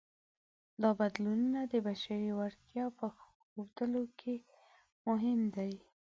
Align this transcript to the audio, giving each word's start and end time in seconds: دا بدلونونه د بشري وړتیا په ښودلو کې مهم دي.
دا 0.81 0.89
بدلونونه 0.99 1.61
د 1.73 1.73
بشري 1.87 2.29
وړتیا 2.35 2.85
په 2.97 3.05
ښودلو 3.45 4.03
کې 4.19 4.35
مهم 5.07 5.39
دي. 5.55 5.73